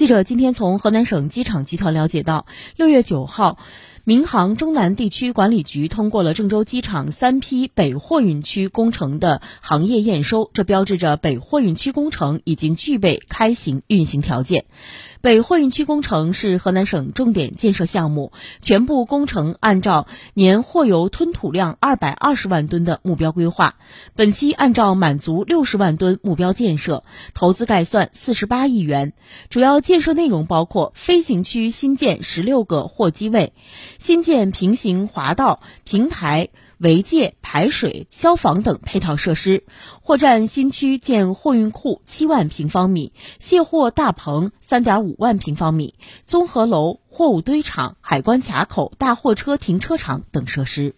[0.00, 3.58] 记者今天从河南省机场集团了解到，六月九号。
[4.10, 14.64] 民航中南地区管理局通过了郑州机场三批北货运区工程的行业验收，这标志着北货运区工程已经具备开行运行条件。
[15.20, 23.76] 北货运区工程是河南省重点建设项目，全部工程按照年货油吞吐量二百二十万吨的目标规划，
[24.16, 29.12] 本期按照满足六十万吨目标建设，投资概算四十八亿元。
[29.50, 33.52] 主要建设内容包括飞行区新建十六个货机位。
[34.00, 39.64] 新建平行滑道、平台、围界、排水、消防等配套设施；
[40.00, 50.94] 货站新区建货运库七万平方米、卸货大棚三点五万平方米、综合楼、货物堆场、海关卡口、大货车停车场等设施。